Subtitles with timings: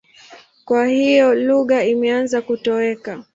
[0.65, 3.23] Kwa hiyo lugha imeanza kutoweka.